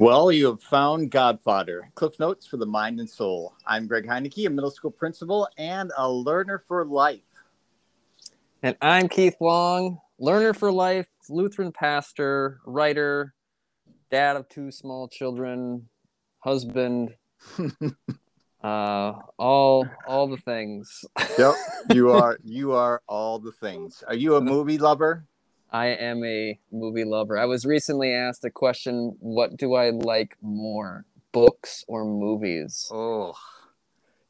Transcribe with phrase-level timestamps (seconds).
[0.00, 3.52] Well, you have found Godfather, Cliff Notes for the Mind and Soul.
[3.66, 7.20] I'm Greg Heineke, a middle school principal and a learner for life.
[8.62, 13.34] And I'm Keith Long, learner for life, Lutheran pastor, writer,
[14.10, 15.86] dad of two small children,
[16.38, 17.14] husband,
[18.64, 21.04] uh, all all the things.
[21.38, 21.56] yep,
[21.90, 24.02] you are you are all the things.
[24.08, 25.26] Are you a movie lover?
[25.72, 27.38] I am a movie lover.
[27.38, 32.88] I was recently asked a question: What do I like more, books or movies?
[32.92, 33.34] Oh,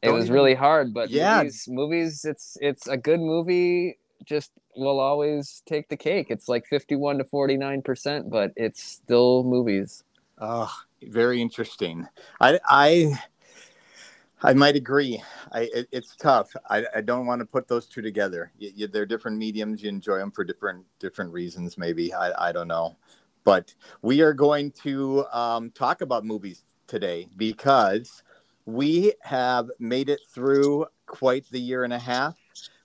[0.03, 0.35] it was even...
[0.35, 2.25] really hard, but yeah, movies, movies.
[2.25, 3.99] It's it's a good movie.
[4.25, 6.27] Just will always take the cake.
[6.31, 10.05] It's like fifty-one to forty-nine percent, but it's still movies.
[10.39, 12.07] Oh, very interesting.
[12.41, 13.19] I I
[14.43, 15.23] I might agree.
[15.53, 16.55] I, it, it's tough.
[16.71, 18.53] I, I don't want to put those two together.
[18.59, 19.83] You, you, they're different mediums.
[19.83, 21.77] You enjoy them for different different reasons.
[21.77, 22.97] Maybe I, I don't know.
[23.45, 28.23] But we are going to um, talk about movies today because
[28.65, 32.37] we have made it through quite the year and a half.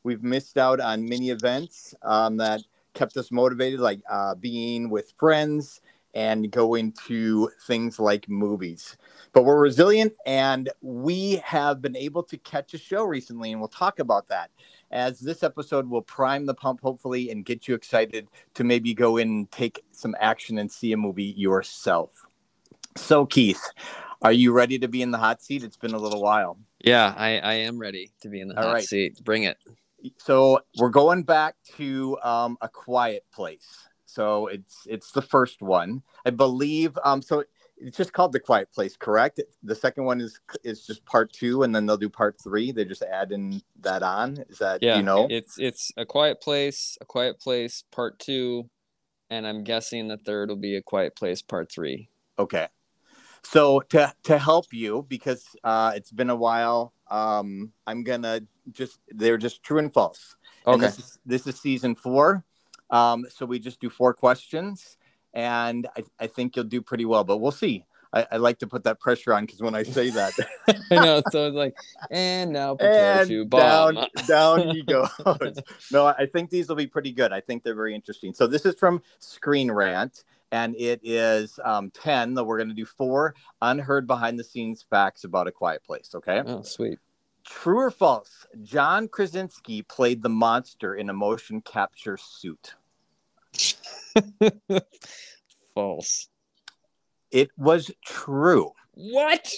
[0.03, 2.61] We've missed out on many events um, that
[2.93, 5.81] kept us motivated, like uh, being with friends
[6.13, 8.97] and going to things like movies
[9.35, 13.67] but we're resilient and we have been able to catch a show recently and we'll
[13.67, 14.49] talk about that
[14.91, 19.17] as this episode will prime the pump hopefully and get you excited to maybe go
[19.17, 22.11] in and take some action and see a movie yourself.
[22.95, 23.61] So keith
[24.21, 25.63] are you ready to be in the hot seat?
[25.63, 26.57] It's been a little while.
[26.79, 28.83] Yeah i, I am ready to be in the All hot right.
[28.85, 29.21] seat.
[29.21, 29.57] Bring it.
[30.17, 33.85] So we're going back to um, a quiet place.
[34.05, 36.03] So it's it's the first one.
[36.25, 37.43] I believe um, so
[37.77, 39.41] it's just called the quiet place correct?
[39.63, 42.71] The second one is is just part two and then they'll do part three.
[42.71, 44.43] They just add in that on.
[44.49, 45.27] Is that yeah you know?
[45.29, 48.69] it's it's a quiet place a quiet place part two
[49.29, 52.09] and i'm guessing the third will be a quiet place part three.
[52.39, 52.67] Okay.
[53.43, 58.99] So to to help you because uh it's been a while um i'm gonna just
[59.09, 60.35] they're just true and false.
[60.65, 60.73] Okay.
[60.73, 62.43] and this is, this is season four.
[62.89, 64.97] Um so we just do four questions
[65.35, 67.23] and I, I think you'll do pretty well.
[67.23, 67.85] But we'll see.
[68.13, 70.33] I, I like to put that pressure on because when I say that,
[70.91, 71.21] I know.
[71.31, 71.75] So it's like,
[72.09, 75.09] and now and to down, down he goes.
[75.91, 77.33] no, I think these will be pretty good.
[77.33, 78.33] I think they're very interesting.
[78.33, 82.33] So this is from Screen Rant, and it is um, ten.
[82.33, 86.11] Though we're going to do four unheard behind the scenes facts about a quiet place.
[86.15, 86.41] Okay.
[86.45, 86.99] Oh, sweet.
[87.43, 88.47] True or false?
[88.63, 92.73] John Krasinski played the monster in a motion capture suit.
[95.75, 96.27] False.
[97.31, 98.71] It was true.
[98.93, 99.51] What?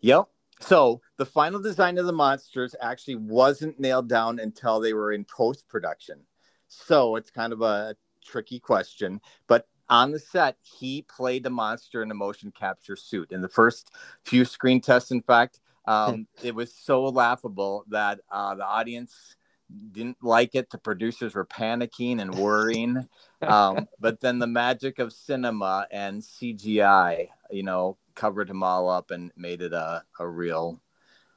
[0.00, 0.28] Yep.
[0.60, 5.24] So the final design of the monsters actually wasn't nailed down until they were in
[5.24, 6.20] post production.
[6.68, 9.20] So it's kind of a tricky question.
[9.46, 13.32] But on the set, he played the monster in a motion capture suit.
[13.32, 13.90] In the first
[14.24, 19.36] few screen tests, in fact, um, it was so laughable that uh, the audience
[19.92, 20.70] didn't like it.
[20.70, 23.08] The producers were panicking and worrying.
[23.42, 29.10] um, but then the magic of cinema and CGI, you know, covered him all up
[29.10, 30.80] and made it a, a real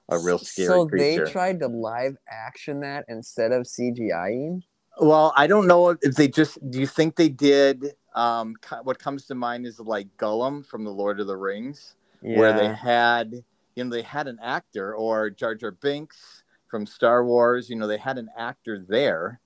[0.09, 1.25] a real scary so creature.
[1.25, 4.61] they tried to live action that instead of CGIing.
[4.99, 6.57] Well, I don't know if they just.
[6.69, 7.95] Do you think they did?
[8.13, 12.39] Um, what comes to mind is like Gollum from the Lord of the Rings, yeah.
[12.39, 13.33] where they had,
[13.75, 17.69] you know, they had an actor or Jar Jar Binks from Star Wars.
[17.69, 19.39] You know, they had an actor there,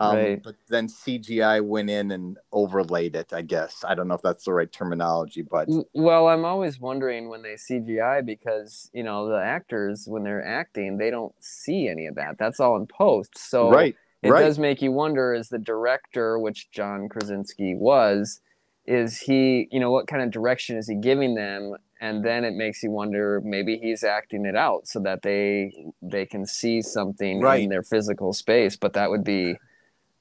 [0.00, 0.42] um, right.
[0.42, 3.32] but then CGI went in and overlaid it.
[3.32, 7.28] I guess I don't know if that's the right terminology, but well, I'm always wondering
[7.28, 12.06] when they CGI because you know the actors when they're acting they don't see any
[12.06, 12.36] of that.
[12.38, 13.38] That's all in post.
[13.38, 13.96] So right.
[14.22, 14.40] It right.
[14.40, 18.40] does make you wonder: is the director, which John Krasinski was,
[18.86, 21.74] is he, you know, what kind of direction is he giving them?
[22.00, 25.72] And then it makes you wonder maybe he's acting it out so that they
[26.02, 27.62] they can see something right.
[27.62, 29.56] in their physical space but that would be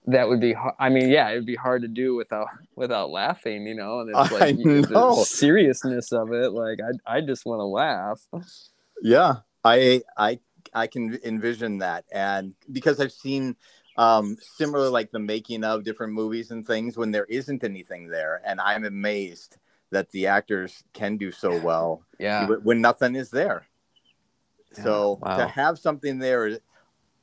[0.08, 3.66] that would be i mean yeah it would be hard to do without without laughing
[3.66, 7.66] you know and it's like the seriousness of it like i i just want to
[7.66, 8.22] laugh
[9.02, 10.40] yeah i i
[10.74, 13.56] i can envision that and because i've seen
[13.98, 18.42] um similar like the making of different movies and things when there isn't anything there
[18.46, 19.58] and i'm amazed
[19.96, 22.48] that the actors can do so well yeah.
[22.48, 23.66] when nothing is there.
[24.78, 25.38] Yeah, so wow.
[25.38, 26.60] to have something there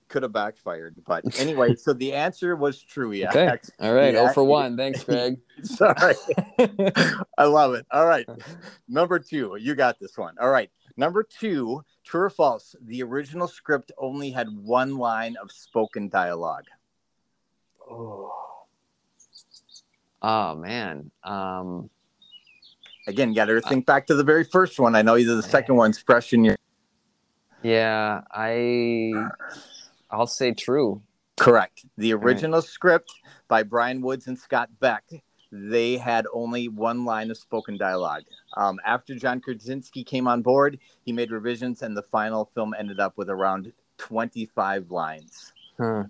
[0.08, 3.28] could have backfired but anyway so the answer was true yeah.
[3.28, 3.58] Okay.
[3.80, 4.14] all right.
[4.14, 4.76] oh for one.
[4.76, 5.38] Thanks greg.
[5.62, 6.14] Sorry.
[7.38, 7.86] I love it.
[7.90, 8.26] All right.
[8.88, 9.56] Number two.
[9.60, 10.36] You got this one.
[10.40, 10.70] All right.
[10.96, 16.64] Number two true or false the original script only had one line of spoken dialogue.
[17.90, 18.32] Oh.
[20.22, 21.10] Oh man.
[21.22, 21.90] Um
[23.06, 24.94] again, you got to think back to the very first one.
[24.94, 26.56] I know either the second one's fresh in your.
[27.62, 29.12] Yeah, I
[30.10, 31.02] I'll say true.
[31.38, 31.86] Correct.
[31.96, 32.68] The original right.
[32.68, 33.12] script
[33.48, 35.04] by Bryan Woods and Scott Beck,
[35.50, 38.22] they had only one line of spoken dialogue.
[38.56, 43.00] Um, after John Krasinski came on board, he made revisions, and the final film ended
[43.00, 45.52] up with around 25 lines.
[45.78, 46.04] Huh.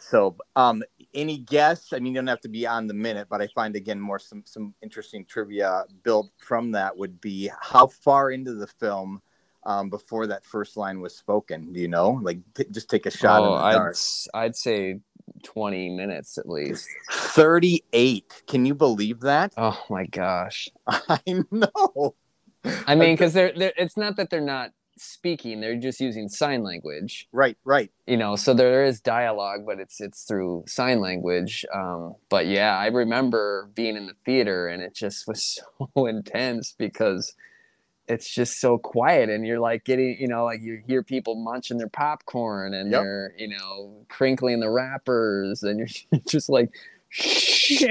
[0.00, 0.82] So, um,
[1.14, 1.92] any guess?
[1.92, 4.18] I mean, you don't have to be on the minute, but I find again more
[4.18, 9.22] some some interesting trivia built from that would be how far into the film
[9.64, 11.72] um, before that first line was spoken.
[11.72, 12.18] Do you know?
[12.22, 13.42] Like, t- just take a shot.
[13.42, 13.94] Oh, I'd
[14.34, 15.00] I'd say
[15.42, 16.88] twenty minutes at least.
[17.10, 18.42] Thirty-eight.
[18.46, 19.52] Can you believe that?
[19.56, 20.68] Oh my gosh!
[20.86, 21.20] I
[21.50, 22.14] know.
[22.86, 26.62] I mean, because they're, they're it's not that they're not speaking they're just using sign
[26.62, 27.28] language.
[27.32, 27.90] Right right.
[28.06, 31.64] You know so there is dialogue but it's it's through sign language.
[31.74, 35.60] Um, but yeah i remember being in the theater and it just was
[35.96, 37.34] so intense because
[38.08, 41.76] it's just so quiet and you're like getting you know like you hear people munching
[41.76, 43.02] their popcorn and yep.
[43.02, 46.70] they're you know crinkling the wrappers and you're just like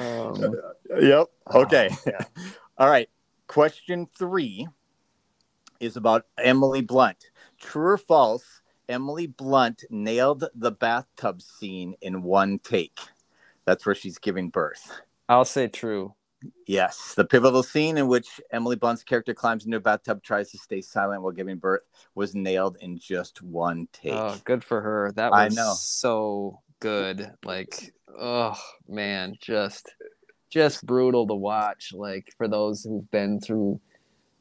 [0.00, 0.54] um,
[1.00, 1.26] yep.
[1.54, 1.88] okay.
[1.90, 2.24] oh, yeah.
[2.78, 3.08] all right.
[3.46, 4.66] Question three
[5.82, 7.30] is about Emily Blunt.
[7.60, 8.62] True or false?
[8.88, 12.98] Emily Blunt nailed the bathtub scene in one take.
[13.64, 15.00] That's where she's giving birth.
[15.28, 16.14] I'll say true.
[16.66, 20.58] Yes, the pivotal scene in which Emily Blunt's character climbs into a bathtub, tries to
[20.58, 21.82] stay silent while giving birth,
[22.16, 24.12] was nailed in just one take.
[24.12, 25.12] Oh, good for her.
[25.14, 25.74] That was I know.
[25.76, 27.30] so good.
[27.44, 29.94] Like, oh man, just
[30.50, 31.92] just brutal to watch.
[31.94, 33.80] Like for those who've been through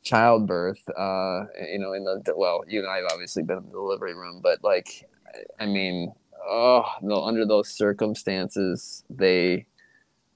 [0.04, 4.16] childbirth uh you know in the well you and i've obviously been in the delivery
[4.16, 5.08] room but like
[5.60, 6.12] i mean
[6.48, 9.66] oh no under those circumstances they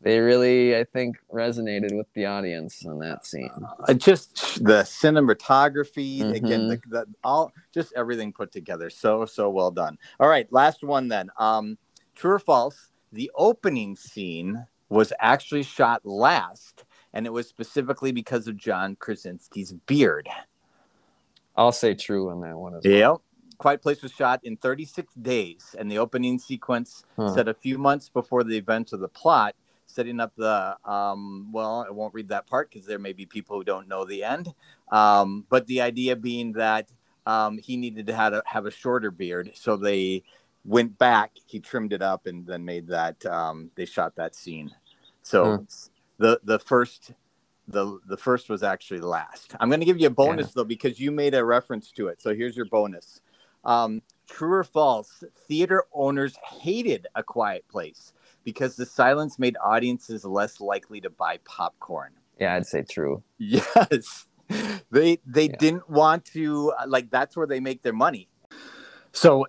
[0.06, 3.50] they really i think resonated with the audience on that scene.
[3.88, 6.32] Uh, just the cinematography mm-hmm.
[6.32, 9.98] again the, the, all just everything put together so so well done.
[10.20, 11.30] All right last one then.
[11.38, 11.78] Um
[12.16, 16.85] true or false the opening scene was actually shot last
[17.16, 20.28] and it was specifically because of John Krasinski's beard.
[21.56, 22.94] I'll say true on that one as well.
[22.94, 23.22] Yep.
[23.58, 27.34] Quiet Place was shot in 36 days, and the opening sequence huh.
[27.34, 31.86] set a few months before the events of the plot, setting up the um, well,
[31.88, 34.54] I won't read that part because there may be people who don't know the end.
[34.92, 36.92] Um, but the idea being that
[37.26, 40.24] um, he needed to have a, have a shorter beard, so they
[40.66, 43.26] went back, he trimmed it up, and then made that.
[43.26, 44.70] Um, they shot that scene.
[45.22, 45.60] So.
[45.60, 45.64] Hmm
[46.18, 47.12] the the first
[47.68, 49.56] the the first was actually last.
[49.60, 50.52] I'm going to give you a bonus yeah.
[50.56, 52.22] though because you made a reference to it.
[52.22, 53.22] So here's your bonus.
[53.64, 55.24] Um, true or false?
[55.48, 58.14] Theater owners hated A Quiet Place
[58.44, 62.12] because the silence made audiences less likely to buy popcorn.
[62.40, 63.24] Yeah, I'd say true.
[63.38, 64.28] Yes,
[64.92, 65.56] they they yeah.
[65.58, 67.10] didn't want to like.
[67.10, 68.30] That's where they make their money.
[69.12, 69.48] So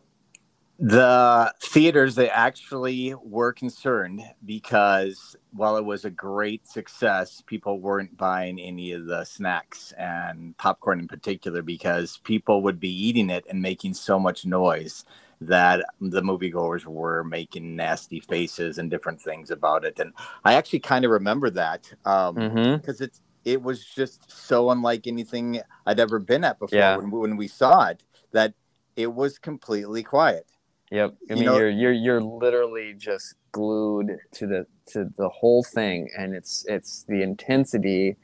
[0.78, 8.16] the theaters, they actually were concerned because while it was a great success, people weren't
[8.16, 13.46] buying any of the snacks and popcorn in particular because people would be eating it
[13.48, 15.04] and making so much noise
[15.40, 19.98] that the moviegoers were making nasty faces and different things about it.
[19.98, 20.12] And
[20.44, 23.02] I actually kind of remember that because um, mm-hmm.
[23.02, 26.96] it's it was just so unlike anything I'd ever been at before yeah.
[26.96, 28.02] when, when we saw it
[28.32, 28.54] that
[28.96, 30.46] it was completely quiet
[30.90, 31.14] Yep.
[31.30, 35.64] I mean, you know, you're you're you're literally just glued to the to the whole
[35.64, 38.16] thing, and it's it's the intensity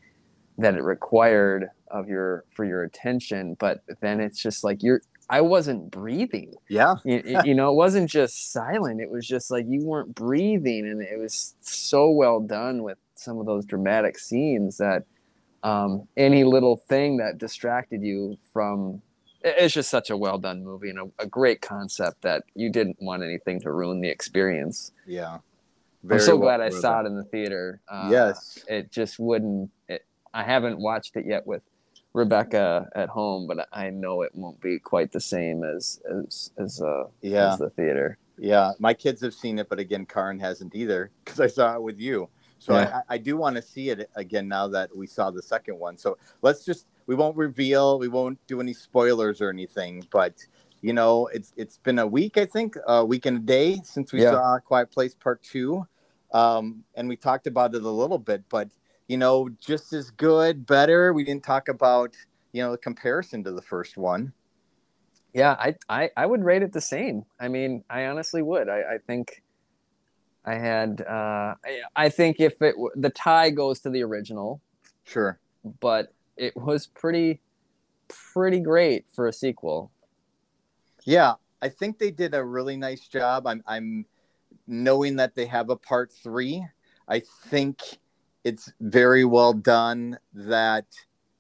[0.59, 3.57] that it required of your for your attention.
[3.59, 5.03] But then it's just like you're.
[5.31, 6.53] I wasn't breathing.
[6.69, 6.97] Yeah.
[7.05, 9.01] you, you know, it wasn't just silent.
[9.01, 13.39] It was just like you weren't breathing, and it was so well done with some
[13.39, 15.05] of those dramatic scenes that
[15.63, 19.01] um, any little thing that distracted you from
[19.45, 22.97] it's just such a well done movie and a, a, great concept that you didn't
[23.01, 24.93] want anything to ruin the experience.
[25.07, 25.39] Yeah.
[26.03, 27.81] Very I'm so well glad I saw it in the theater.
[27.89, 28.59] Uh, yes.
[28.69, 31.63] It just wouldn't, it, I haven't watched it yet with
[32.13, 36.81] Rebecca at home, but I know it won't be quite the same as, as, as,
[36.81, 37.53] uh, yeah.
[37.53, 38.19] as the theater.
[38.39, 38.73] Yeah.
[38.79, 42.01] My kids have seen it, but again, Karin hasn't either because I saw it with
[42.01, 42.29] you.
[42.59, 43.01] So yeah.
[43.09, 45.97] I, I do want to see it again now that we saw the second one.
[45.97, 50.35] So let's just we won't reveal, we won't do any spoilers or anything, but
[50.83, 54.13] you know, it's it's been a week, I think, a week and a day since
[54.13, 54.33] we yeah.
[54.33, 55.87] saw Quiet Place Part Two,
[56.33, 58.69] um, and we talked about it a little bit, but
[59.07, 61.13] you know, just as good, better.
[61.13, 62.17] We didn't talk about
[62.53, 64.33] you know the comparison to the first one.
[65.33, 67.25] Yeah, I I, I would rate it the same.
[67.41, 68.69] I mean, I honestly would.
[68.69, 69.43] I, I think
[70.45, 71.01] I had.
[71.03, 74.61] Uh, I, I think if it the tie goes to the original,
[75.05, 75.39] Sure.
[75.81, 77.41] but it was pretty,
[78.09, 79.91] pretty great for a sequel.
[81.05, 83.47] Yeah, I think they did a really nice job.
[83.47, 84.07] I'm I'm
[84.67, 86.65] knowing that they have a part three.
[87.09, 87.81] I think
[88.45, 90.19] it's very well done.
[90.35, 90.87] That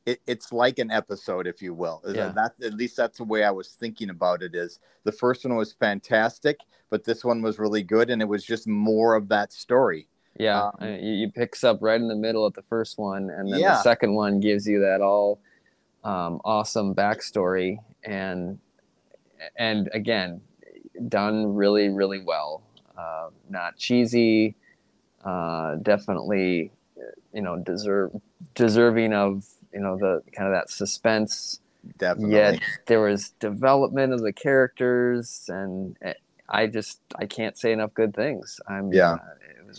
[0.06, 2.02] it, it's like an episode, if you will.
[2.06, 2.32] Yeah.
[2.34, 4.54] That at least that's the way I was thinking about it.
[4.54, 6.58] Is the first one was fantastic,
[6.90, 10.08] but this one was really good, and it was just more of that story.
[10.38, 13.52] Yeah, Um, you, you picks up right in the middle at the first one, and
[13.52, 13.72] then Yeah.
[13.72, 15.40] the second one gives you that all
[16.04, 18.58] um, awesome backstory, and
[19.56, 20.40] and again,
[21.08, 22.62] done really really well.
[22.96, 24.54] Uh, not cheesy,
[25.24, 26.72] uh, definitely,
[27.32, 28.20] you know, deserve
[28.54, 31.60] deserving of you know the kind of that suspense.
[31.98, 32.34] Definitely.
[32.36, 36.14] Yet there was development of the characters, and eh,
[36.48, 38.60] I just I can't say enough good things.
[38.68, 39.14] I'm Yeah.
[39.14, 39.18] uh,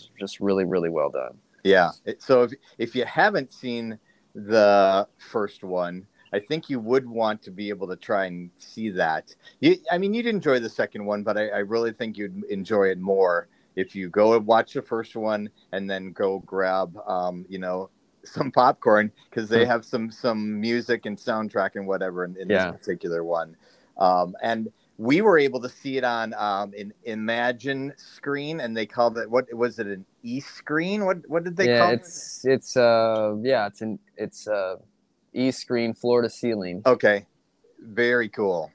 [0.00, 1.38] it was just really really well done.
[1.62, 1.90] Yeah.
[2.18, 3.98] So if if you haven't seen
[4.34, 8.90] the first one, I think you would want to be able to try and see
[8.90, 9.34] that.
[9.60, 12.88] You, I mean, you'd enjoy the second one, but I, I really think you'd enjoy
[12.88, 17.46] it more if you go and watch the first one and then go grab, um,
[17.48, 17.90] you know,
[18.24, 19.70] some popcorn because they Hmm.
[19.70, 22.70] have some some music and soundtrack and whatever in, in Yeah.
[22.72, 23.56] this particular one.
[23.96, 28.86] Um, and we were able to see it on um, an Imagine screen, and they
[28.86, 31.04] called it what was it an E screen?
[31.04, 31.94] What what did they yeah, call it?
[32.00, 34.76] it's it's uh yeah it's an it's uh
[35.32, 36.82] e screen floor to ceiling.
[36.86, 37.26] Okay,
[37.80, 38.70] very cool.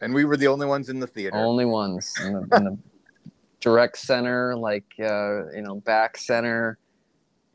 [0.00, 1.36] And we were the only ones in the theater.
[1.36, 2.78] Only ones in the, in the
[3.60, 6.78] direct center, like uh, you know back center.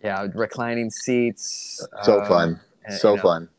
[0.04, 1.88] Yeah, reclining seats.
[2.02, 2.60] so uh, fun,
[2.98, 3.50] so you know, fun.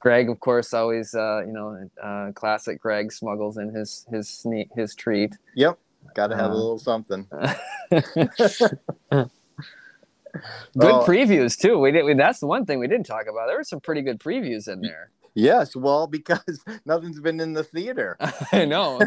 [0.00, 2.80] Greg, of course, always uh, you know uh, classic.
[2.80, 5.36] Greg smuggles in his his sneak his treat.
[5.54, 5.78] Yep,
[6.14, 7.26] got to have a uh, little something.
[10.78, 11.04] Good Oh.
[11.04, 11.78] previews too.
[11.78, 12.04] We did.
[12.04, 13.46] We, that's the one thing we didn't talk about.
[13.46, 15.10] There were some pretty good previews in there.
[15.34, 18.16] Yes, well, because nothing's been in the theater,
[18.52, 19.00] I know.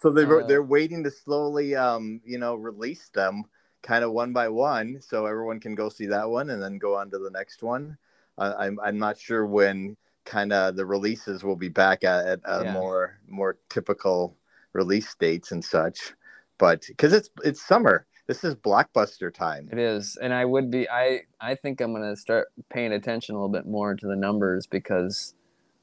[0.00, 3.44] so they were Uh, they're waiting to slowly, um, you know, release them
[3.82, 6.96] kind of one by one, so everyone can go see that one and then go
[6.96, 7.96] on to the next one.
[8.38, 12.40] Uh, I'm I'm not sure when kind of the releases will be back at, at
[12.44, 12.72] a Yeah.
[12.72, 14.36] more more typical
[14.72, 16.14] release dates and such,
[16.58, 19.68] but because it's it's summer, this is blockbuster time.
[19.70, 20.88] It is, and I would be.
[20.88, 24.66] I I think I'm gonna start paying attention a little bit more to the numbers
[24.66, 25.34] because,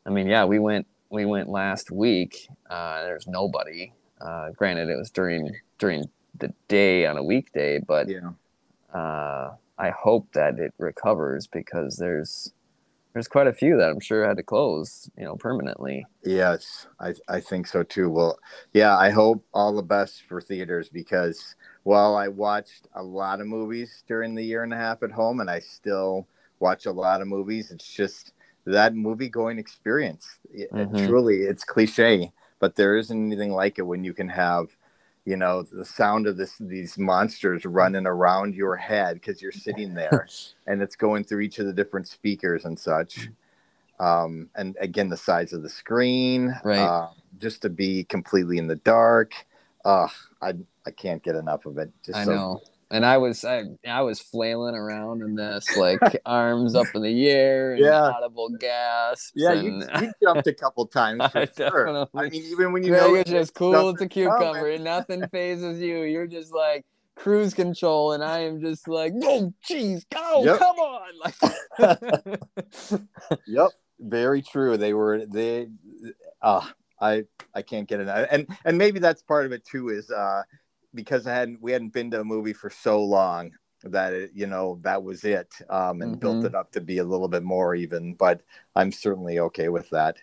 [0.05, 2.47] I mean, yeah, we went we went last week.
[2.69, 3.93] Uh, there's nobody.
[4.19, 6.05] Uh, granted, it was during during
[6.37, 8.31] the day on a weekday, but Yeah.
[8.93, 12.53] uh, I hope that it recovers because there's
[13.13, 16.05] there's quite a few that I'm sure had to close, you know, permanently.
[16.23, 18.09] Yes, I, I think so too.
[18.09, 18.37] Well,
[18.73, 23.47] yeah, I hope all the best for theaters because while I watched a lot of
[23.47, 26.27] movies during the year and a half at home and I still
[26.59, 28.33] watch a lot of movies, it's just
[28.65, 30.39] that movie going experience.
[30.53, 31.07] It- it mm-hmm.
[31.07, 34.67] truly, it's cliche, but there isn't anything like it when you can have,
[35.25, 39.93] you know, the sound of this these monsters running around your head because you're sitting
[39.93, 40.27] there
[40.67, 43.29] and it's going through each of the different speakers and such.
[43.99, 46.79] Um, and again, the size of the screen, Right.
[46.79, 49.33] uh, just to be completely in the dark.
[49.85, 50.07] Uh,
[50.41, 50.53] I
[50.85, 51.91] I can't get enough of it.
[52.03, 52.61] Just I so- know.
[52.91, 57.29] And I was I, I was flailing around in this like arms up in the
[57.29, 58.01] air and Yeah.
[58.09, 59.31] audible gasps.
[59.35, 62.07] Yeah, you, and you jumped a couple times for I sure.
[62.13, 64.69] I mean, even when you know is just cool as a cucumber.
[64.69, 66.03] and Nothing fazes you.
[66.03, 70.59] You're just like cruise control, and I am just like, oh, jeez, go, Yep.
[70.59, 72.39] come on, like.
[73.47, 73.69] Yep,
[73.99, 74.77] very true.
[74.77, 75.67] They were they.
[76.41, 76.65] Uh,
[76.99, 78.07] I I can't get it.
[78.31, 79.89] And and maybe that's part of it too.
[79.89, 80.43] Is uh,
[80.93, 83.51] because I hadn't we hadn't been to a movie for so long
[83.83, 86.45] that it, you know that was it um, and built Mhm.
[86.45, 88.13] it up to be a little bit more even.
[88.13, 88.41] But
[88.75, 90.17] I'm certainly okay with that.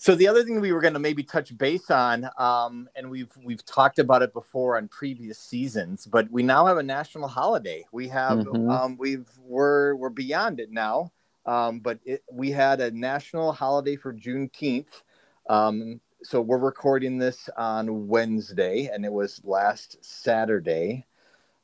[0.00, 3.32] So the other thing we were going to maybe touch base on, um, and we've
[3.42, 7.84] we've talked about it before on previous seasons, but we now have a national holiday.
[7.90, 8.70] We have Mhm.
[8.70, 11.12] um, we've we're we're beyond it now,
[11.46, 15.02] um, but it, we had a national holiday for Juneteenth.
[15.50, 21.06] Um, so we're recording this on Wednesday, and it was last Saturday.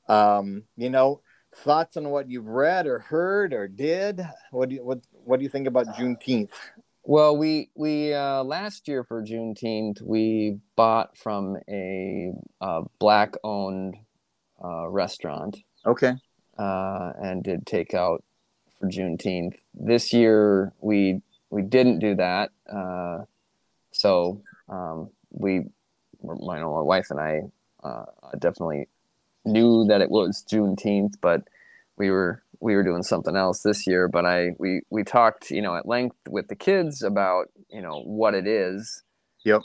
[0.09, 1.21] Um, you know,
[1.55, 4.27] thoughts on what you've read or heard or did?
[4.51, 6.51] What do you what What do you think about Juneteenth?
[7.03, 13.97] Well, we we uh, last year for Juneteenth we bought from a uh, black-owned
[14.65, 16.15] uh, restaurant Okay.
[16.59, 18.21] uh, and did takeout
[18.79, 19.57] for Juneteenth.
[19.75, 21.21] This year we
[21.51, 23.25] we didn't do that, uh,
[23.95, 25.61] so um, we,
[26.23, 27.43] my, my wife and I,
[27.83, 28.05] uh,
[28.39, 28.89] definitely
[29.45, 31.43] knew that it was Juneteenth, but
[31.97, 34.09] we were we were doing something else this year.
[34.09, 38.01] But I we we talked you know at length with the kids about you know
[38.03, 39.03] what it is.
[39.45, 39.63] Yep.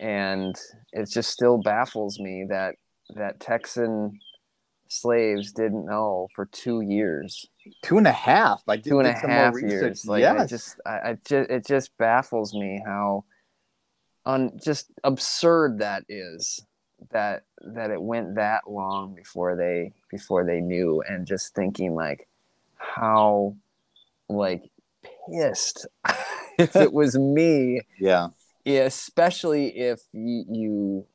[0.00, 0.54] And
[0.92, 2.76] it just still baffles me that
[3.16, 4.20] that Texan
[4.88, 7.46] slaves didn't know for two years.
[7.82, 8.62] Two and a half.
[8.68, 10.06] I did, two and a half years.
[10.06, 10.48] Like yes.
[10.48, 13.24] just, I, I just, it just baffles me how,
[14.26, 16.62] on just absurd that is.
[17.10, 22.26] That that it went that long before they before they knew, and just thinking like,
[22.76, 23.54] how,
[24.28, 24.70] like,
[25.30, 25.86] pissed
[26.58, 27.82] if it was me.
[27.98, 28.84] Yeah.
[28.84, 31.06] Especially if you, you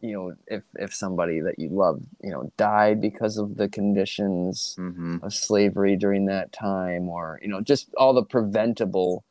[0.00, 4.76] you know if if somebody that you love you know died because of the conditions
[4.78, 5.16] mm-hmm.
[5.22, 9.24] of slavery during that time or you know just all the preventable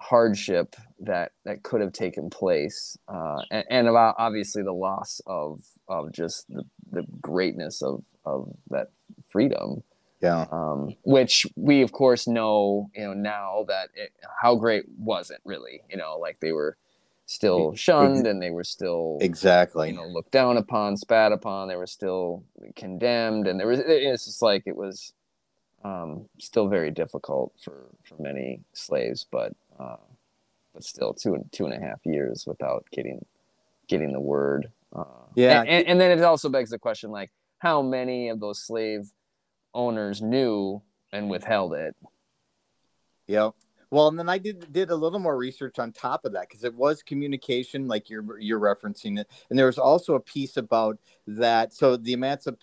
[0.00, 5.62] hardship that that could have taken place uh, and, and about obviously the loss of
[5.88, 8.90] of just the, the greatness of of that
[9.28, 9.82] freedom.
[10.22, 10.46] Yeah.
[10.52, 15.40] Um, which we of course know you know now that it, how great was it
[15.44, 16.76] really you know like they were
[17.26, 19.90] still shunned and they were still exactly.
[19.90, 22.42] you know looked down upon spat upon they were still
[22.74, 25.12] condemned and there was it's just like it was
[25.84, 29.96] um, still very difficult for for many slaves but uh,
[30.74, 33.24] but still two and two and a half years without getting
[33.88, 34.70] getting the word.
[34.94, 35.62] Uh, yeah.
[35.62, 39.10] and, and then it also begs the question like how many of those slave
[39.74, 40.82] owners knew
[41.12, 41.94] and withheld it?
[43.26, 43.54] Yep.
[43.90, 46.62] Well, and then I did did a little more research on top of that because
[46.62, 50.98] it was communication, like you're you're referencing it, and there was also a piece about
[51.26, 51.72] that.
[51.72, 52.60] So the emancip-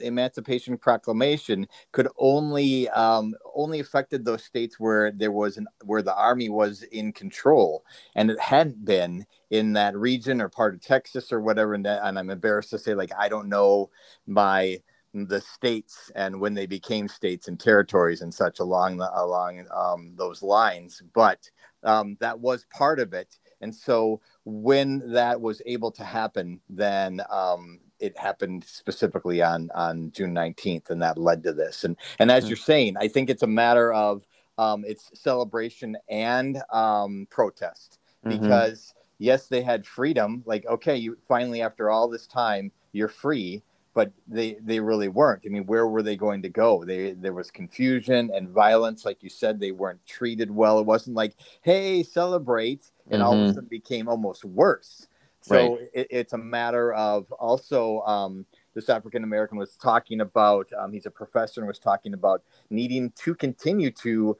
[0.00, 6.14] Emancipation Proclamation could only um, only affected those states where there was an where the
[6.14, 7.84] army was in control,
[8.14, 11.74] and it hadn't been in that region or part of Texas or whatever.
[11.74, 13.90] And, that, and I'm embarrassed to say, like I don't know
[14.26, 14.78] my
[15.12, 20.12] the states and when they became states and territories and such along the along um,
[20.16, 21.50] those lines but
[21.82, 27.20] um, that was part of it and so when that was able to happen then
[27.30, 32.30] um, it happened specifically on on june 19th and that led to this and and
[32.30, 32.50] as mm-hmm.
[32.50, 34.24] you're saying i think it's a matter of
[34.58, 38.38] um, it's celebration and um, protest mm-hmm.
[38.38, 39.24] because mm-hmm.
[39.24, 44.12] yes they had freedom like okay you finally after all this time you're free but
[44.28, 45.42] they they really weren't.
[45.44, 46.84] I mean, where were they going to go?
[46.84, 49.58] They there was confusion and violence, like you said.
[49.58, 50.78] They weren't treated well.
[50.78, 53.22] It wasn't like, hey, celebrate, and mm-hmm.
[53.22, 53.54] all of a mm-hmm.
[53.54, 55.08] sudden became almost worse.
[55.42, 55.88] So right.
[55.94, 58.00] it, it's a matter of also.
[58.02, 60.68] Um, this African American was talking about.
[60.78, 64.36] Um, he's a professor and was talking about needing to continue to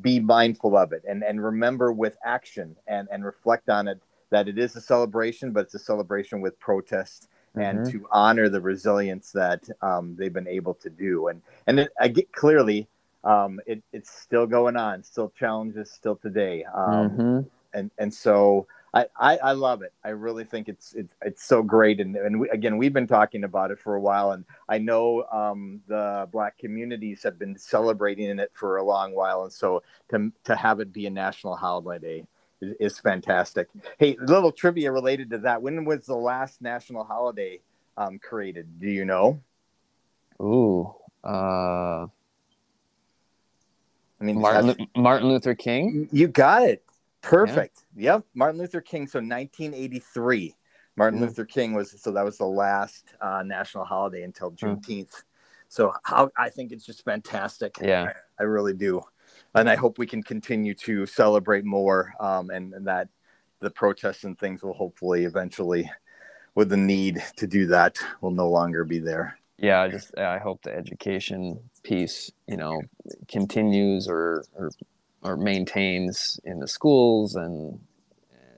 [0.00, 4.48] be mindful of it and and remember with action and and reflect on it that
[4.48, 7.98] it is a celebration, but it's a celebration with protest and mm-hmm.
[7.98, 11.28] to honor the resilience that um, they've been able to do.
[11.28, 12.88] And and it, I get clearly
[13.24, 16.64] um, it, it's still going on, still challenges still today.
[16.64, 17.40] Um, mm-hmm.
[17.74, 19.92] And and so I, I, I love it.
[20.04, 22.00] I really think it's it's it's so great.
[22.00, 25.24] And and we, again, we've been talking about it for a while, and I know
[25.30, 29.44] um, the Black communities have been celebrating it for a long while.
[29.44, 32.26] And so to to have it be a national holiday
[32.60, 33.68] is, is fantastic.
[33.98, 35.62] Hey, little trivia related to that.
[35.62, 37.60] When was the last national holiday
[37.96, 38.80] um, created?
[38.80, 39.40] Do you know?
[40.40, 42.06] Ooh, uh,
[44.20, 46.08] I mean, Martin, Martin Luther King.
[46.10, 46.82] You got it.
[47.22, 47.84] Perfect.
[47.94, 48.14] Yeah.
[48.14, 48.24] Yep.
[48.34, 49.06] Martin Luther King.
[49.06, 50.54] So 1983.
[50.96, 51.22] Martin mm.
[51.22, 54.56] Luther King was so that was the last uh, national holiday until hmm.
[54.56, 55.10] Juneteenth.
[55.10, 55.22] Mm.
[55.68, 57.76] So how I think it's just fantastic.
[57.80, 59.02] Yeah, I, I really do
[59.54, 63.08] and I hope we can continue to celebrate more, um, and, and, that
[63.60, 65.90] the protests and things will hopefully eventually,
[66.54, 69.38] with the need to do that, will no longer be there.
[69.58, 72.80] Yeah, I just I hope the education piece, you know,
[73.28, 74.70] continues or or,
[75.22, 77.80] or maintains in the schools and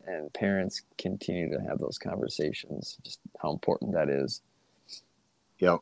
[0.07, 2.99] and parents continue to have those conversations.
[3.03, 4.43] Just how important that is.
[5.59, 5.81] Yep.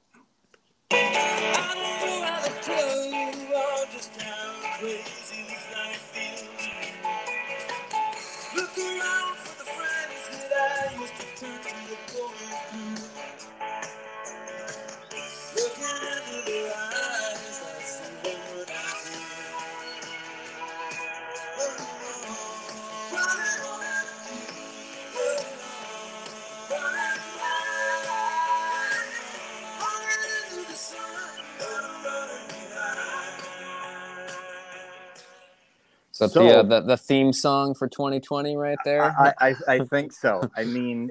[36.28, 39.02] So, the, uh, the the theme song for 2020 right there.
[39.02, 40.50] I, I, I think so.
[40.56, 41.10] I mean,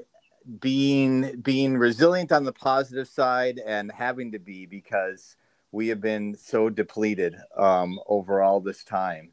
[0.60, 5.36] being being resilient on the positive side and having to be because
[5.72, 9.32] we have been so depleted um, over all this time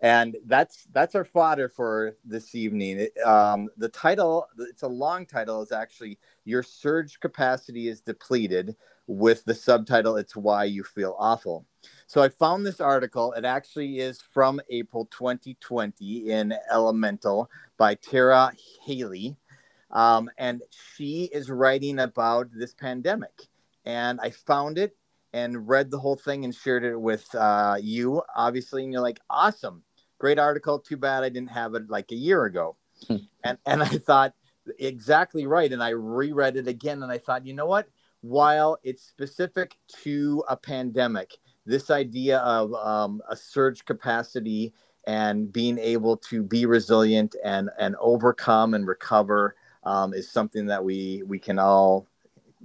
[0.00, 5.26] and that's that's our fodder for this evening it, um, the title it's a long
[5.26, 11.16] title is actually your surge capacity is depleted with the subtitle it's why you feel
[11.18, 11.66] awful
[12.08, 18.50] so i found this article it actually is from april 2020 in elemental by Tara
[18.84, 19.36] Haelle
[19.92, 20.60] um, and
[20.96, 23.46] she is writing about this pandemic
[23.84, 24.96] and i found it
[25.32, 29.20] and read the whole thing and shared it with uh, you obviously and you're like
[29.30, 29.84] awesome
[30.18, 30.78] great article.
[30.78, 32.76] Too bad I didn't have it like a year ago.
[33.06, 33.16] Hmm.
[33.44, 34.34] and and I thought
[34.78, 35.72] exactly right.
[35.72, 37.88] And I reread it again, and I thought, you know what?
[38.20, 41.36] While it's specific to a pandemic,
[41.68, 44.72] this idea of um, a surge capacity
[45.06, 49.54] and being able to be resilient and and overcome and recover
[49.84, 52.06] um, is something that we we can all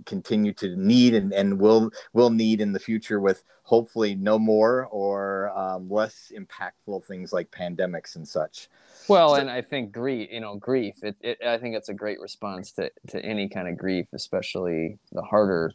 [0.05, 4.87] continue to need and, and will will need in the future with hopefully no more
[4.87, 8.69] or um, less impactful things like pandemics and such.
[9.07, 11.93] Well so, and i think grief you know grief it, it, i think it's a
[11.93, 15.73] great response to, to any kind of grief especially the harder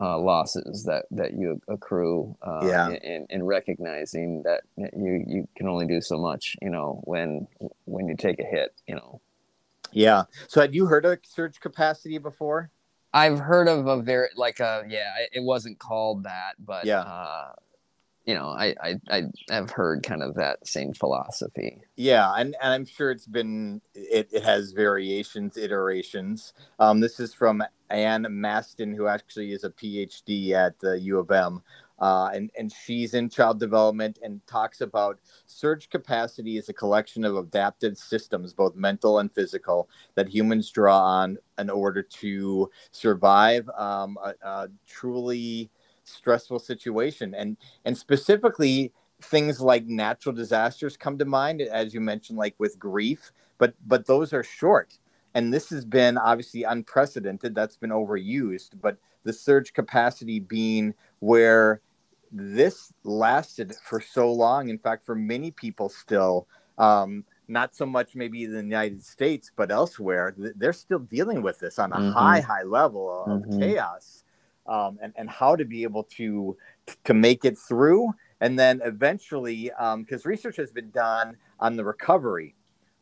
[0.00, 2.88] uh, losses that that you accrue uh, yeah.
[2.88, 7.46] in, in recognizing that you you can only do so much you know when
[7.84, 9.20] when you take a hit you know
[9.90, 12.70] yeah so had you heard of surge capacity before
[13.12, 17.00] I've heard of a very like a yeah, it wasn't called that, but yeah.
[17.00, 17.52] Uh,
[18.26, 21.80] you know, I, I I have heard kind of that same philosophy.
[21.96, 26.52] Yeah, and, and I'm sure it's been it, it has variations, iterations.
[26.78, 31.30] Um, this is from Ann Masten, who actually is a PhD at the U of
[31.30, 31.62] M.
[31.98, 37.24] Uh, and, and she's in child development and talks about surge capacity is a collection
[37.24, 43.68] of adaptive systems, both mental and physical, that humans draw on in order to survive
[43.70, 45.70] um, a, a truly
[46.04, 47.34] stressful situation.
[47.34, 52.78] And, and specifically, things like natural disasters come to mind, as you mentioned, like with
[52.78, 54.96] grief, but, but those are short
[55.34, 61.80] and this has been obviously unprecedented that's been overused but the surge capacity being where
[62.32, 64.68] this lasted for so long.
[64.68, 69.50] In fact, for many people, still, um, not so much maybe in the United States,
[69.56, 72.10] but elsewhere, they're still dealing with this on a mm-hmm.
[72.10, 73.58] high, high level of mm-hmm.
[73.58, 74.24] chaos,
[74.66, 76.56] um, and and how to be able to
[77.04, 81.84] to make it through, and then eventually, because um, research has been done on the
[81.84, 82.54] recovery.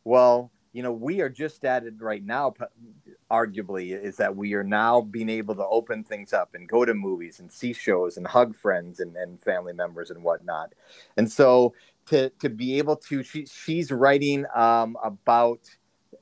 [0.05, 2.53] Well, you know, we are just at it right now,
[3.31, 6.93] arguably, is that we are now being able to open things up and go to
[6.93, 10.73] movies and see shows and hug friends and, and family members and whatnot.
[11.17, 11.73] And so
[12.09, 15.61] to, to be able to, she, she's writing um, about,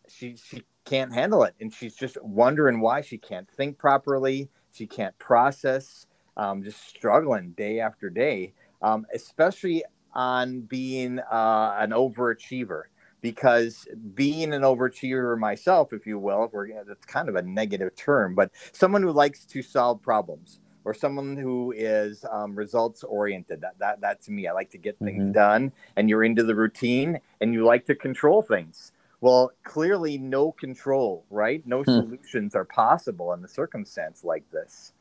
[0.08, 1.54] she, she can't handle it.
[1.60, 4.48] And she's just wondering why she can't think properly.
[4.72, 11.89] She can't process, um, just struggling day after day, um, especially on being uh, an
[11.89, 12.84] overachiever
[13.25, 18.35] because being an overachiever myself, if you will, we're, that's kind of a negative term,
[18.35, 23.61] but someone who likes to solve problems or someone who is um, results oriented.
[23.61, 24.45] That, that that's me.
[24.45, 25.31] I like to get things mm-hmm.
[25.31, 28.91] done, and you're into the routine, and you like to control things.
[29.21, 31.65] Well, clearly, no control, right?
[31.65, 31.91] No hmm.
[31.91, 34.93] solutions are possible in a circumstance like this.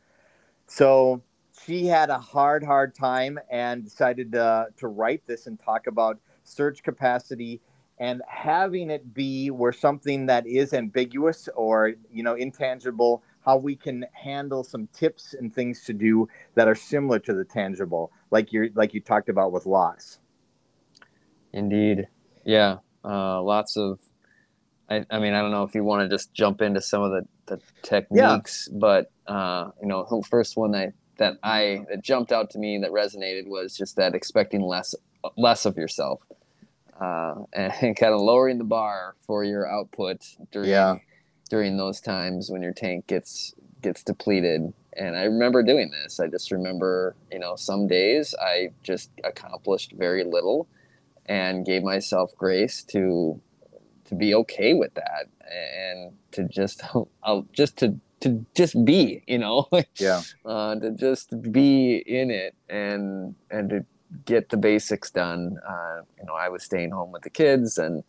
[0.66, 1.20] So
[1.62, 6.18] she had a hard, hard time and decided to, to write this and talk about
[6.42, 7.60] surge capacity
[7.98, 13.76] and having it be where something that is ambiguous or you know intangible how we
[13.76, 18.52] can handle some tips and things to do that are similar to the tangible like
[18.52, 20.18] you like you talked about with loss
[21.52, 22.08] indeed.
[22.44, 24.00] Yeah uh, lots of
[24.88, 27.10] I, I mean i don't know if you want to just jump into some of
[27.10, 28.78] the, the techniques yeah.
[28.78, 32.78] but uh, you know the first one that that i that jumped out to me
[32.78, 34.94] that resonated was just that expecting less
[35.36, 36.26] less of yourself
[37.00, 40.96] uh, and, kind of lowering the bar for your output during yeah.
[41.50, 44.72] during those times when your tank gets gets depleted.
[44.96, 46.20] And I remember doing this.
[46.20, 50.68] I just remember, you know, some days I just accomplished very little
[51.26, 53.40] and gave myself grace to
[54.06, 56.82] to be okay with that and to just
[57.22, 62.54] I'll just to to just be, you know, yeah, uh, to just be in it
[62.68, 63.84] and and to
[64.24, 65.58] get the basics done.
[65.66, 68.04] Uh, you know, I was staying home with the kids, and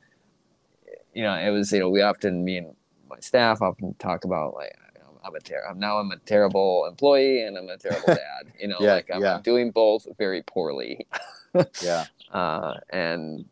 [1.13, 2.75] you know, it was you know we often me and
[3.09, 4.75] my staff often talk about like
[5.25, 8.51] I'm a ter- I'm now I'm a terrible employee and I'm a terrible dad.
[8.59, 9.39] You know, yeah, like I'm yeah.
[9.43, 11.07] doing both very poorly.
[11.81, 12.05] yeah.
[12.31, 13.45] Uh, and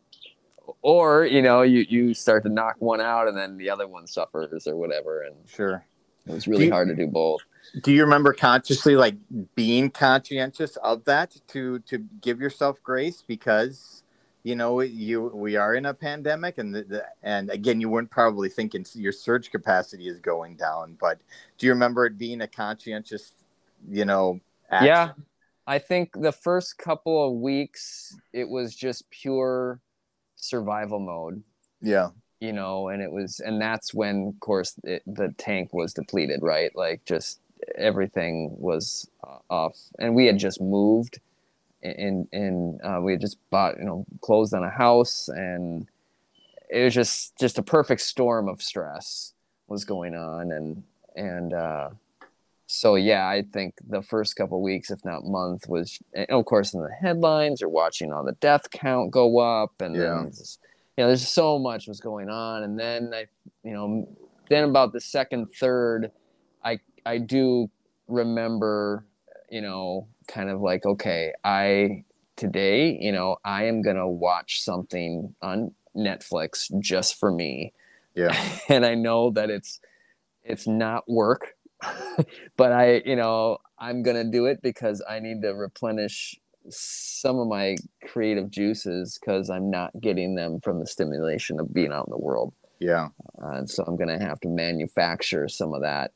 [0.82, 4.06] or you know you you start to knock one out and then the other one
[4.06, 5.84] suffers or whatever and sure
[6.26, 7.42] it was really you, hard to do both
[7.82, 9.16] do you remember consciously like
[9.54, 13.22] being conscientious of that to to give yourself grace?
[13.26, 14.02] Because
[14.42, 18.10] you know you we are in a pandemic and the, the, and again you weren't
[18.10, 21.18] probably thinking your surge capacity is going down but
[21.56, 23.32] do you remember it being a conscientious
[23.88, 24.38] you know
[24.70, 24.86] action?
[24.86, 25.10] yeah.
[25.66, 29.80] I think the first couple of weeks it was just pure
[30.36, 31.42] survival mode.
[31.80, 32.10] Yeah.
[32.40, 36.40] You know and it was and that's when of course it, the tank was depleted
[36.42, 36.70] right?
[36.74, 37.40] Like just
[37.76, 39.76] everything was uh, off.
[39.98, 41.20] And we had just moved
[41.82, 45.86] and and uh, we had just bought you know closed on a house and
[46.70, 49.34] it was just just a perfect storm of stress
[49.68, 50.50] was going on.
[50.50, 50.82] And
[51.14, 51.90] and uh,
[52.66, 55.98] so yeah i think the first couple weeks if not month was
[56.30, 60.02] of course in the headlines you're watching all the death count go up and yeah.
[60.02, 60.58] then just,
[60.96, 62.62] you know there's so much was going on.
[62.62, 63.26] And then i
[63.62, 64.08] you know
[64.48, 66.10] then about the second third
[66.64, 67.70] i i do
[68.08, 69.04] remember
[69.50, 72.04] you know kind of like, okay, I
[72.36, 77.72] today, you know, I am going to watch something on Netflix just for me.
[78.14, 78.36] Yeah.
[78.68, 79.80] and I know that it's
[80.42, 81.54] it's not work,
[82.56, 86.38] but I, you know, I'm going to do it because I need to replenish
[86.68, 91.92] some of my creative juices because I'm not getting them from the stimulation of being
[91.92, 92.54] out in the world.
[92.78, 93.08] Yeah.
[93.42, 96.12] Uh, and so I'm going to have to manufacture some of that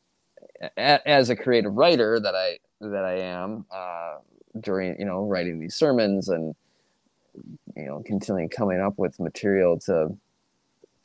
[0.77, 4.17] as a creative writer that I that I am uh,
[4.61, 6.55] during you know writing these sermons and
[7.77, 10.17] you know continuing coming up with material to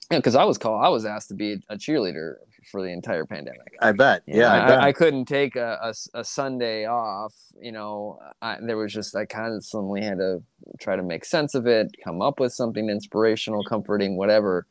[0.09, 2.35] because you know, I was called I was asked to be a cheerleader
[2.71, 3.75] for the entire pandemic.
[3.81, 4.23] I bet.
[4.25, 4.79] You yeah, know, I, bet.
[4.79, 7.33] I, I, couldn't take a, a, a, Sunday off.
[7.59, 10.41] You know, I, there was just I constantly had to
[10.79, 14.65] try to make sense of it, come up with something inspirational, comforting, whatever.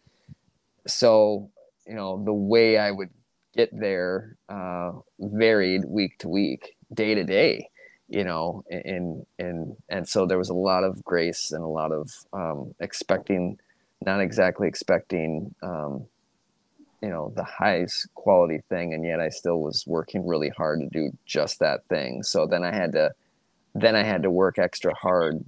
[0.87, 1.51] So
[1.87, 3.11] you know, the way I would
[3.55, 7.69] get there uh, varied week to week day to day
[8.09, 11.93] you know and and and so there was a lot of grace and a lot
[11.93, 13.59] of um, expecting
[14.05, 16.05] not exactly expecting um,
[17.01, 20.87] you know the highest quality thing and yet i still was working really hard to
[20.89, 22.23] do just that thing.
[22.23, 23.13] So then i had to
[23.75, 25.43] then i had to work extra hard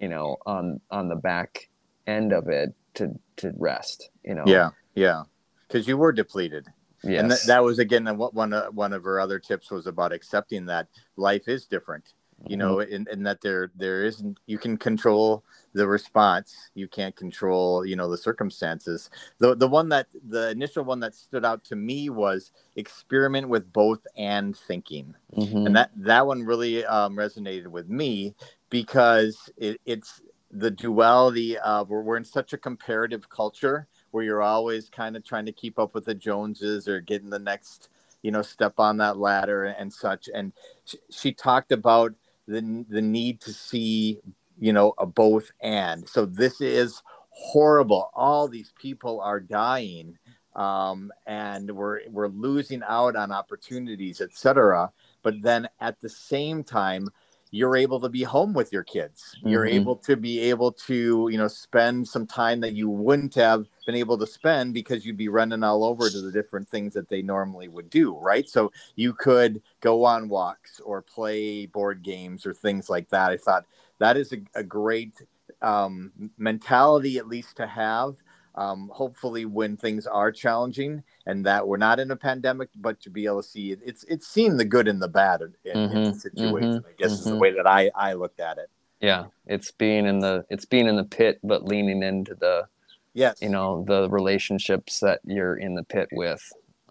[0.00, 1.68] you know on on the back
[2.06, 4.44] end of it to to rest you know?
[4.46, 5.24] Yeah yeah.
[5.66, 6.66] Because you were depleted
[7.04, 7.20] Yes.
[7.20, 10.12] And th- that was again what one uh, one of her other tips was about
[10.12, 12.14] accepting that life is different.
[12.48, 12.92] You know, mm-hmm.
[12.92, 17.94] and, and that there there isn't you can control the response, you can't control you
[17.94, 19.10] know the circumstances.
[19.38, 23.72] The the one that the initial one that stood out to me was experiment with
[23.72, 25.66] both and thinking, mm-hmm.
[25.66, 28.34] and that that one really um, resonated with me
[28.70, 34.42] because it, it's the duality of we're, we're in such a comparative culture where you're
[34.42, 37.88] always kind of trying to keep up with the Joneses or getting the next,
[38.22, 40.28] you know, step on that ladder and such.
[40.32, 40.52] And
[40.84, 42.12] she, she talked about
[42.46, 44.20] the the need to see,
[44.58, 46.08] you know, a both and.
[46.08, 48.10] So this is horrible.
[48.14, 50.18] All these people are dying,
[50.54, 54.92] um, and we're we're losing out on opportunities, etc.
[55.22, 57.08] But then at the same time,
[57.54, 59.36] you're able to be home with your kids.
[59.44, 59.76] You're mm-hmm.
[59.76, 63.94] able to be able to, you know, spend some time that you wouldn't have been
[63.94, 67.20] able to spend because you'd be running all over to the different things that they
[67.20, 68.48] normally would do, right?
[68.48, 73.30] So you could go on walks or play board games or things like that.
[73.30, 73.66] I thought
[73.98, 75.22] that is a, a great
[75.60, 78.16] um, mentality, at least to have
[78.54, 83.10] um, hopefully when things are challenging and that we're not in a pandemic, but to
[83.10, 85.96] be able to see it, it's it's seeing the good and the bad in, mm-hmm,
[85.96, 86.74] in the situation.
[86.74, 87.14] Mm-hmm, I guess mm-hmm.
[87.14, 87.40] is the mm-hmm.
[87.40, 88.68] way that I I looked at it.
[89.00, 92.66] Yeah, it's being in the it's being in the pit, but leaning into the
[93.14, 96.42] yes, you know the relationships that you're in the pit with.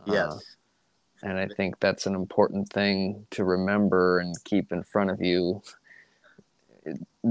[0.06, 0.34] Yes.
[0.34, 0.40] Uh,
[1.24, 5.62] and I think that's an important thing to remember and keep in front of you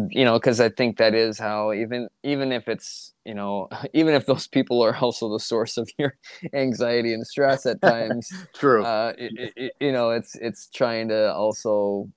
[0.08, 4.14] you know because i think that is how even even if it's you know even
[4.14, 6.16] if those people are also the source of your
[6.54, 8.84] anxiety and stress at times true.
[8.84, 12.08] uh it, it, you know it's it's trying to also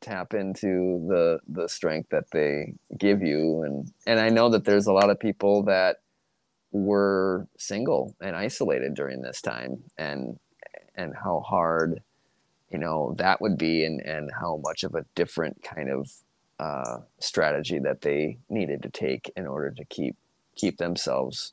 [0.00, 4.86] tap into the the strength that they give you and and i know that there's
[4.86, 5.96] a lot of people that
[6.72, 10.38] were single and isolated during this time and
[10.94, 12.00] and how hard
[12.70, 16.10] you know that would be and and how much of a different kind of
[16.58, 20.16] uh, strategy that they needed to take in order to keep
[20.56, 21.52] keep themselves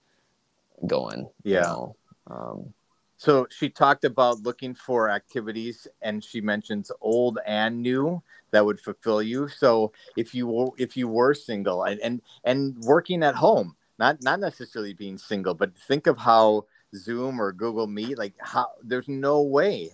[0.88, 1.30] going.
[1.44, 1.56] Yeah.
[1.56, 1.96] You know?
[2.28, 2.74] um,
[3.18, 8.80] so she talked about looking for activities, and she mentions old and new that would
[8.80, 9.48] fulfill you.
[9.48, 14.22] So if you were if you were single and and, and working at home, not
[14.22, 16.66] not necessarily being single, but think of how
[16.96, 19.92] Zoom or Google Meet, like how there's no way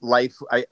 [0.00, 0.66] life I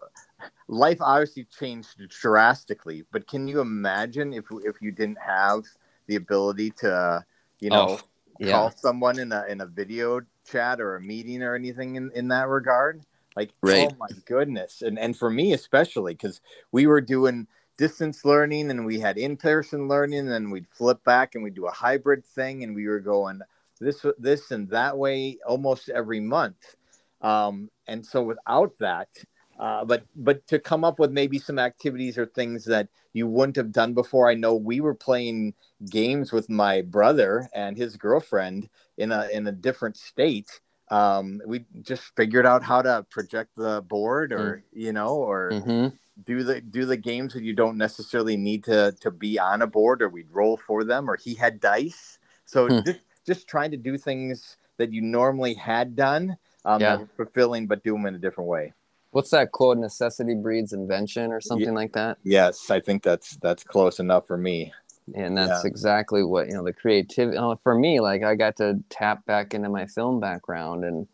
[0.69, 5.65] life obviously changed drastically, but can you imagine if if you didn't have
[6.07, 7.25] the ability to,
[7.61, 8.01] you know, oh,
[8.39, 8.53] yeah.
[8.53, 12.29] call someone in a in a video chat or a meeting or anything in, in
[12.29, 13.03] that regard?
[13.37, 13.89] Like, right.
[13.91, 14.83] oh my goodness.
[14.83, 16.41] And and for me especially, because
[16.73, 21.35] we were doing distance learning and we had in-person learning and then we'd flip back
[21.35, 23.41] and we'd do a hybrid thing and we were going
[23.81, 26.77] this this and that way almost every month
[27.21, 29.09] um, and so without that
[29.59, 33.57] uh, but but to come up with maybe some activities or things that you wouldn't
[33.57, 35.55] have done before i know we were playing
[35.91, 41.65] games with my brother and his girlfriend in a in a different state um, we
[41.81, 44.63] just figured out how to project the board or mm.
[44.81, 45.89] you know or mm-hmm
[46.23, 49.67] do the do the games that you don't necessarily need to to be on a
[49.67, 52.79] board or we'd roll for them or he had dice so hmm.
[52.87, 56.99] just just trying to do things that you normally had done um, yeah.
[57.17, 58.73] fulfilling but do them in a different way
[59.15, 61.73] what's that quote necessity breeds invention or something yeah.
[61.73, 64.73] like that yes i think that's that's close enough for me
[65.15, 65.69] and that's yeah.
[65.69, 69.55] exactly what you know the creativity uh, for me like i got to tap back
[69.55, 71.07] into my film background and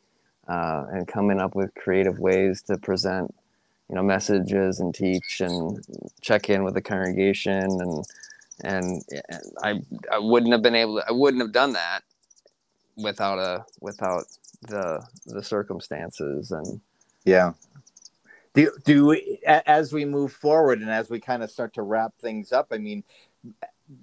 [0.48, 3.32] uh, and coming up with creative ways to present
[3.88, 5.84] you know messages and teach and
[6.22, 8.04] check in with the congregation and
[8.62, 9.02] and
[9.62, 9.80] I
[10.12, 12.02] I wouldn't have been able to I wouldn't have done that
[12.96, 14.24] without a without
[14.62, 16.80] the the circumstances and
[17.24, 17.52] yeah
[18.54, 22.52] do do as we move forward and as we kind of start to wrap things
[22.52, 23.04] up I mean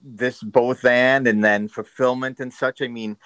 [0.04, 3.18] this both and and then fulfillment and such I mean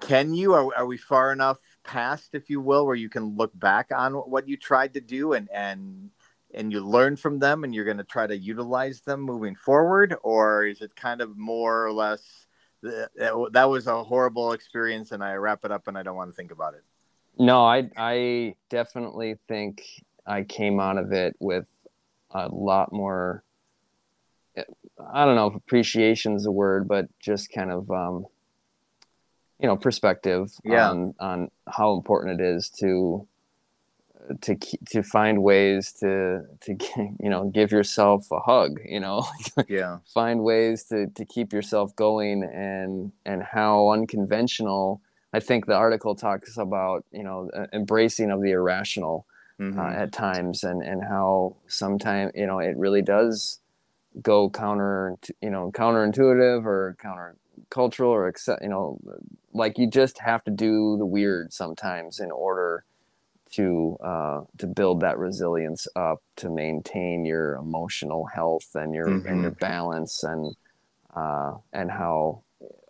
[0.00, 3.58] can you are, are we far enough past, if you will, where you can look
[3.58, 6.10] back on what you tried to do and and
[6.54, 10.14] and you learn from them and you're going to try to utilize them moving forward?
[10.22, 12.46] Or is it kind of more or less
[12.82, 16.36] that was a horrible experience and i wrap it up and i don't want to
[16.36, 16.84] think about it?
[17.36, 19.82] No i i definitely think
[20.28, 21.66] i came out of it with
[22.32, 23.42] a lot more
[25.12, 28.26] i don't know if appreciation is a word but just kind of um,
[29.58, 30.90] you know perspective yeah.
[30.90, 33.26] on on how important it is to
[34.40, 34.56] to
[34.88, 36.76] to find ways to to
[37.20, 39.26] you know give yourself a hug you know
[39.68, 45.00] yeah find ways to to keep yourself going and and how unconventional
[45.32, 49.26] i think the article talks about you know embracing of the irrational
[49.60, 49.78] mm-hmm.
[49.78, 53.60] uh, at times and and how sometimes you know it really does
[54.22, 57.36] go counter you know counterintuitive or counter
[57.70, 58.98] cultural or accept you know
[59.52, 62.84] like you just have to do the weird sometimes in order
[63.50, 69.26] to uh, to build that resilience up to maintain your emotional health and your mm-hmm.
[69.26, 70.54] and your balance and
[71.16, 72.42] uh, and how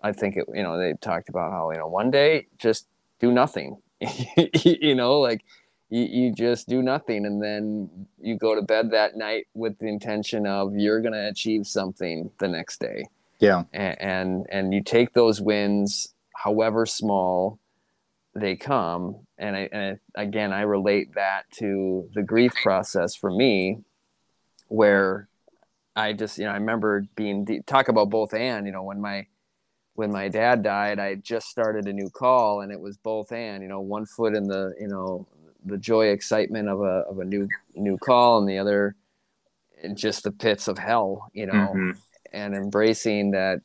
[0.03, 2.87] I think it you know they talked about how you know one day just
[3.21, 3.79] do nothing
[4.55, 5.45] you know like
[5.91, 9.87] you, you just do nothing and then you go to bed that night with the
[9.87, 13.07] intention of you're going to achieve something the next day.
[13.39, 13.65] Yeah.
[13.73, 17.59] And, and and you take those wins however small
[18.35, 23.31] they come and, I, and I, again i relate that to the grief process for
[23.31, 23.79] me
[24.69, 25.29] where
[25.97, 29.27] i just you know i remember being talk about both and you know when my
[29.95, 33.63] when my dad died i just started a new call and it was both and
[33.63, 35.27] you know one foot in the you know
[35.65, 38.95] the joy excitement of a of a new new call and the other
[39.95, 41.91] just the pits of hell you know mm-hmm.
[42.33, 43.61] and embracing that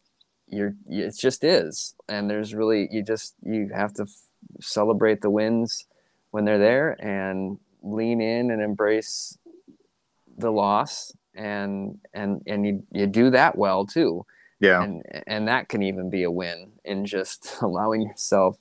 [0.53, 1.95] you're it just is.
[2.07, 5.85] And there's really you just you have to f- celebrate the wins
[6.31, 9.37] when they're there and lean in and embrace
[10.37, 14.25] the loss and and and you, you do that well too.
[14.59, 14.83] Yeah.
[14.83, 18.57] And and that can even be a win in just allowing yourself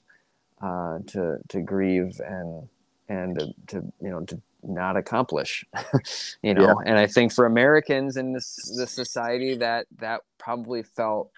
[0.61, 2.69] uh, to to grieve and
[3.09, 5.65] and to, to you know to not accomplish
[6.43, 6.75] you know yeah.
[6.87, 11.31] and i think for americans in this this society that that probably felt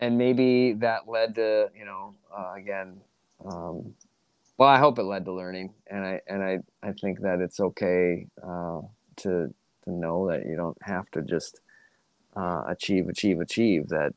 [0.00, 3.00] and maybe that led to you know uh, again
[3.44, 3.94] um,
[4.58, 7.60] well i hope it led to learning and i and i i think that it's
[7.60, 8.80] okay uh,
[9.16, 9.52] to
[9.84, 11.60] to know that you don't have to just
[12.36, 14.12] uh, achieve achieve achieve that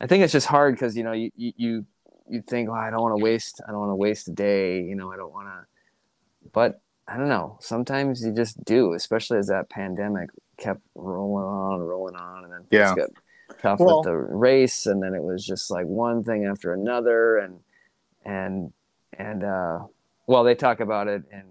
[0.00, 1.84] i think it's just hard because you know you you
[2.28, 4.82] you think well i don't want to waste i don't want to waste a day
[4.82, 7.56] you know i don't want to but I don't know.
[7.60, 12.52] Sometimes you just do, especially as that pandemic kept rolling on, and rolling on, and
[12.52, 12.94] then yeah.
[12.96, 13.10] got
[13.60, 17.38] tough well, with the race, and then it was just like one thing after another,
[17.38, 17.60] and
[18.24, 18.72] and
[19.12, 19.80] and uh,
[20.26, 21.44] well, they talk about it in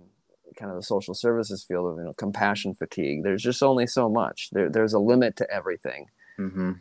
[0.58, 3.24] kind of the social services field of you know compassion fatigue.
[3.24, 4.50] There's just only so much.
[4.52, 6.10] There, there's a limit to everything.
[6.38, 6.72] Mm-hmm.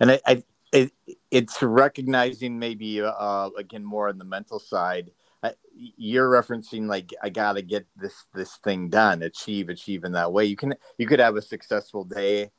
[0.00, 0.42] And I, I
[0.72, 0.92] it,
[1.30, 5.10] it's recognizing maybe uh, again more on the mental side.
[5.42, 10.32] Uh, you're referencing like i gotta get this this thing done achieve achieve in that
[10.32, 10.44] way.
[10.44, 12.50] You can you could have a successful day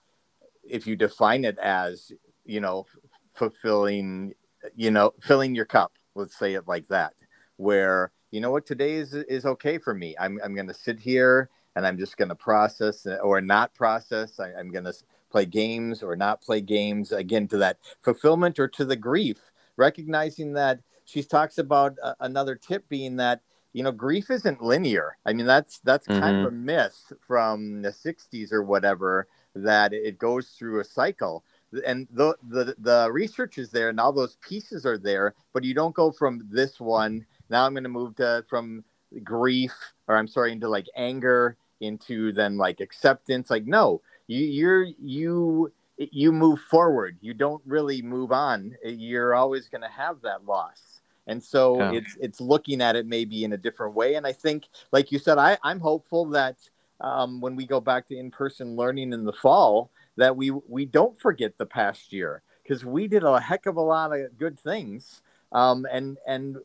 [0.63, 2.11] if you define it as
[2.45, 2.85] you know
[3.33, 4.33] fulfilling
[4.75, 7.13] you know filling your cup let's say it like that
[7.57, 10.15] where you know what today is is okay for me.
[10.19, 14.39] I'm, I'm gonna sit here and i'm just gonna process or not process.
[14.39, 14.93] I, i'm gonna
[15.31, 20.53] play games or not play games again to that fulfillment or to the grief recognizing
[20.53, 23.41] that she talks about uh, another tip being that
[23.73, 25.17] you know grief isn't linear.
[25.25, 26.21] I mean that's that's mm-hmm.
[26.21, 31.43] kind of a myth from the 60s or whatever that it goes through a cycle.
[31.85, 35.73] And the, the the research is there and all those pieces are there but you
[35.73, 37.25] don't go from this one.
[37.49, 38.83] Now i'm going to move to from
[39.23, 39.73] grief
[40.07, 43.49] or i'm sorry into like anger into then like acceptance.
[43.49, 44.01] Like no
[44.31, 47.17] you you're you you move forward.
[47.21, 48.75] You don't really move on.
[48.83, 51.01] You're always going to have that loss.
[51.27, 51.91] And so yeah.
[51.91, 54.15] it's it's looking at it maybe in a different way.
[54.15, 56.57] And i think like you said i i'm hopeful that
[56.99, 61.19] um, when we go back to in-person learning in the fall that we we don't
[61.19, 62.41] forget the past year.
[62.63, 65.21] Because we did a heck of a lot of good things
[65.51, 66.57] um, and and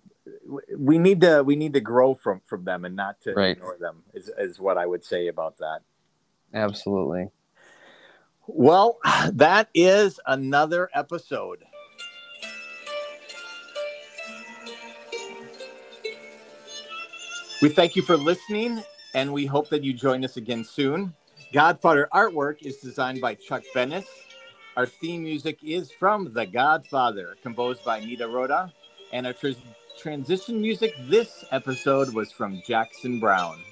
[0.76, 3.56] we need to we need to grow from from them and not to right.
[3.56, 5.80] ignore them is, is what i would say about that.
[6.54, 7.28] Absolutely
[8.46, 8.98] well,
[9.32, 11.64] that is another episode.
[17.62, 18.82] We thank you for listening,
[19.14, 21.14] and we hope that you join us again soon.
[21.52, 24.04] Godfather artwork is designed by Chuck Bennis.
[24.76, 28.70] Our theme music is from The Godfather, composed by Nino Rota.
[29.12, 29.34] And our
[29.98, 33.62] transition music this episode was from Jackson Browne.